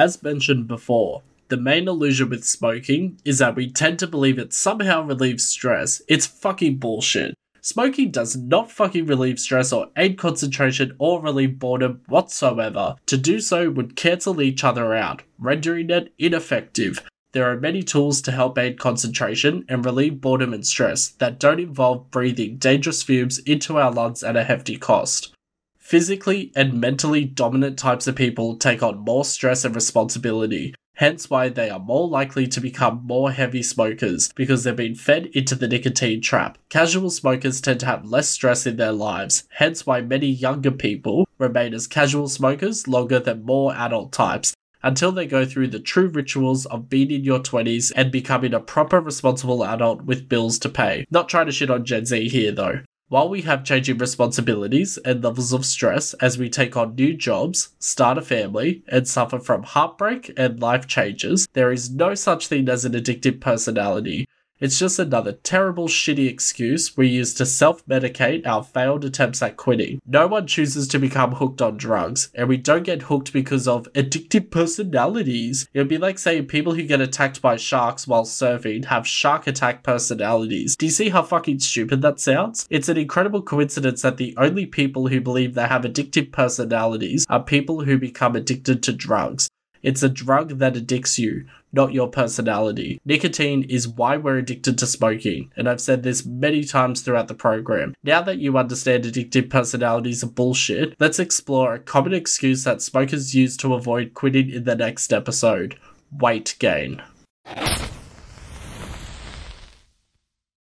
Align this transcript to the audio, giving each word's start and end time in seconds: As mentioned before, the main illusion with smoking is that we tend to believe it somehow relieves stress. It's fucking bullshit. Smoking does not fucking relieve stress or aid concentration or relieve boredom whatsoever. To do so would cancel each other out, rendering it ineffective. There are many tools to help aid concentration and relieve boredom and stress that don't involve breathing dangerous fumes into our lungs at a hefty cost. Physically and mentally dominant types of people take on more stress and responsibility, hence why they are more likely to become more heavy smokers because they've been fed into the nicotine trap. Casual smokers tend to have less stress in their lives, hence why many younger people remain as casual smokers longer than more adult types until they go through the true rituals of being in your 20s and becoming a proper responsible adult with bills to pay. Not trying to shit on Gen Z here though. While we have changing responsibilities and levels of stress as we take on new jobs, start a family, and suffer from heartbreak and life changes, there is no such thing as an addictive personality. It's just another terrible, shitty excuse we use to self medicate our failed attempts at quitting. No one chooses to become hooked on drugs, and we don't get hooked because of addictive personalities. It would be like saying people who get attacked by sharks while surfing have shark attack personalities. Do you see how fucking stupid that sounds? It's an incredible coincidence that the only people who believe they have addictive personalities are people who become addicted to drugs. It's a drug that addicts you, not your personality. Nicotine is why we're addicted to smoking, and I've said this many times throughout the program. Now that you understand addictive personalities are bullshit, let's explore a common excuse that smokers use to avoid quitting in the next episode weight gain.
As 0.00 0.22
mentioned 0.22 0.66
before, 0.66 1.20
the 1.48 1.58
main 1.58 1.86
illusion 1.86 2.30
with 2.30 2.42
smoking 2.42 3.18
is 3.22 3.36
that 3.36 3.54
we 3.54 3.70
tend 3.70 3.98
to 3.98 4.06
believe 4.06 4.38
it 4.38 4.54
somehow 4.54 5.02
relieves 5.02 5.44
stress. 5.44 6.00
It's 6.08 6.26
fucking 6.26 6.78
bullshit. 6.78 7.34
Smoking 7.60 8.10
does 8.10 8.34
not 8.34 8.72
fucking 8.72 9.04
relieve 9.04 9.38
stress 9.38 9.74
or 9.74 9.88
aid 9.98 10.16
concentration 10.16 10.96
or 10.98 11.20
relieve 11.20 11.58
boredom 11.58 12.00
whatsoever. 12.08 12.96
To 13.04 13.18
do 13.18 13.40
so 13.40 13.68
would 13.68 13.94
cancel 13.94 14.40
each 14.40 14.64
other 14.64 14.94
out, 14.94 15.22
rendering 15.38 15.90
it 15.90 16.14
ineffective. 16.18 17.06
There 17.32 17.50
are 17.52 17.60
many 17.60 17.82
tools 17.82 18.22
to 18.22 18.32
help 18.32 18.56
aid 18.56 18.78
concentration 18.78 19.66
and 19.68 19.84
relieve 19.84 20.22
boredom 20.22 20.54
and 20.54 20.66
stress 20.66 21.08
that 21.18 21.38
don't 21.38 21.60
involve 21.60 22.10
breathing 22.10 22.56
dangerous 22.56 23.02
fumes 23.02 23.38
into 23.40 23.76
our 23.76 23.92
lungs 23.92 24.22
at 24.22 24.34
a 24.34 24.44
hefty 24.44 24.78
cost. 24.78 25.34
Physically 25.90 26.52
and 26.54 26.80
mentally 26.80 27.24
dominant 27.24 27.76
types 27.76 28.06
of 28.06 28.14
people 28.14 28.54
take 28.54 28.80
on 28.80 28.98
more 28.98 29.24
stress 29.24 29.64
and 29.64 29.74
responsibility, 29.74 30.72
hence 30.94 31.28
why 31.28 31.48
they 31.48 31.68
are 31.68 31.80
more 31.80 32.06
likely 32.06 32.46
to 32.46 32.60
become 32.60 33.04
more 33.04 33.32
heavy 33.32 33.60
smokers 33.60 34.30
because 34.36 34.62
they've 34.62 34.76
been 34.76 34.94
fed 34.94 35.26
into 35.32 35.56
the 35.56 35.66
nicotine 35.66 36.20
trap. 36.20 36.58
Casual 36.68 37.10
smokers 37.10 37.60
tend 37.60 37.80
to 37.80 37.86
have 37.86 38.04
less 38.04 38.28
stress 38.28 38.68
in 38.68 38.76
their 38.76 38.92
lives, 38.92 39.48
hence 39.54 39.84
why 39.84 40.00
many 40.00 40.28
younger 40.28 40.70
people 40.70 41.26
remain 41.38 41.74
as 41.74 41.88
casual 41.88 42.28
smokers 42.28 42.86
longer 42.86 43.18
than 43.18 43.44
more 43.44 43.74
adult 43.74 44.12
types 44.12 44.54
until 44.84 45.10
they 45.10 45.26
go 45.26 45.44
through 45.44 45.66
the 45.66 45.80
true 45.80 46.06
rituals 46.06 46.66
of 46.66 46.88
being 46.88 47.10
in 47.10 47.24
your 47.24 47.40
20s 47.40 47.90
and 47.96 48.12
becoming 48.12 48.54
a 48.54 48.60
proper 48.60 49.00
responsible 49.00 49.64
adult 49.64 50.02
with 50.02 50.28
bills 50.28 50.56
to 50.60 50.68
pay. 50.68 51.04
Not 51.10 51.28
trying 51.28 51.46
to 51.46 51.52
shit 51.52 51.68
on 51.68 51.84
Gen 51.84 52.06
Z 52.06 52.28
here 52.28 52.52
though. 52.52 52.82
While 53.10 53.28
we 53.28 53.42
have 53.42 53.64
changing 53.64 53.98
responsibilities 53.98 54.96
and 55.04 55.24
levels 55.24 55.52
of 55.52 55.66
stress 55.66 56.14
as 56.20 56.38
we 56.38 56.48
take 56.48 56.76
on 56.76 56.94
new 56.94 57.12
jobs, 57.12 57.70
start 57.80 58.18
a 58.18 58.22
family, 58.22 58.84
and 58.86 59.08
suffer 59.08 59.40
from 59.40 59.64
heartbreak 59.64 60.32
and 60.36 60.60
life 60.60 60.86
changes, 60.86 61.48
there 61.52 61.72
is 61.72 61.90
no 61.90 62.14
such 62.14 62.46
thing 62.46 62.68
as 62.68 62.84
an 62.84 62.92
addictive 62.92 63.40
personality. 63.40 64.28
It's 64.60 64.78
just 64.78 64.98
another 64.98 65.32
terrible, 65.32 65.88
shitty 65.88 66.28
excuse 66.28 66.94
we 66.94 67.08
use 67.08 67.32
to 67.34 67.46
self 67.46 67.84
medicate 67.86 68.46
our 68.46 68.62
failed 68.62 69.06
attempts 69.06 69.42
at 69.42 69.56
quitting. 69.56 70.02
No 70.06 70.26
one 70.26 70.46
chooses 70.46 70.86
to 70.88 70.98
become 70.98 71.32
hooked 71.32 71.62
on 71.62 71.78
drugs, 71.78 72.30
and 72.34 72.46
we 72.46 72.58
don't 72.58 72.82
get 72.82 73.02
hooked 73.02 73.32
because 73.32 73.66
of 73.66 73.90
addictive 73.94 74.50
personalities. 74.50 75.66
It 75.72 75.78
would 75.78 75.88
be 75.88 75.96
like 75.96 76.18
saying 76.18 76.46
people 76.46 76.74
who 76.74 76.82
get 76.82 77.00
attacked 77.00 77.40
by 77.40 77.56
sharks 77.56 78.06
while 78.06 78.24
surfing 78.24 78.84
have 78.84 79.06
shark 79.06 79.46
attack 79.46 79.82
personalities. 79.82 80.76
Do 80.76 80.84
you 80.84 80.92
see 80.92 81.08
how 81.08 81.22
fucking 81.22 81.60
stupid 81.60 82.02
that 82.02 82.20
sounds? 82.20 82.66
It's 82.68 82.90
an 82.90 82.98
incredible 82.98 83.40
coincidence 83.40 84.02
that 84.02 84.18
the 84.18 84.34
only 84.36 84.66
people 84.66 85.08
who 85.08 85.22
believe 85.22 85.54
they 85.54 85.68
have 85.68 85.82
addictive 85.82 86.32
personalities 86.32 87.24
are 87.30 87.42
people 87.42 87.84
who 87.84 87.96
become 87.96 88.36
addicted 88.36 88.82
to 88.82 88.92
drugs. 88.92 89.48
It's 89.82 90.02
a 90.02 90.08
drug 90.08 90.58
that 90.58 90.76
addicts 90.76 91.18
you, 91.18 91.46
not 91.72 91.92
your 91.92 92.08
personality. 92.08 93.00
Nicotine 93.04 93.62
is 93.64 93.88
why 93.88 94.16
we're 94.16 94.38
addicted 94.38 94.78
to 94.78 94.86
smoking, 94.86 95.50
and 95.56 95.68
I've 95.68 95.80
said 95.80 96.02
this 96.02 96.26
many 96.26 96.64
times 96.64 97.02
throughout 97.02 97.28
the 97.28 97.34
program. 97.34 97.94
Now 98.02 98.22
that 98.22 98.38
you 98.38 98.58
understand 98.58 99.04
addictive 99.04 99.50
personalities 99.50 100.22
are 100.24 100.28
bullshit, 100.28 100.94
let's 101.00 101.18
explore 101.18 101.74
a 101.74 101.78
common 101.78 102.14
excuse 102.14 102.64
that 102.64 102.82
smokers 102.82 103.34
use 103.34 103.56
to 103.58 103.74
avoid 103.74 104.14
quitting 104.14 104.50
in 104.50 104.64
the 104.64 104.76
next 104.76 105.12
episode 105.12 105.78
weight 106.12 106.56
gain. 106.58 107.02